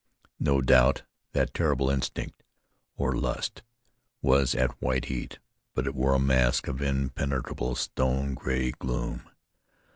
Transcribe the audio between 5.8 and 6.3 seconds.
it wore a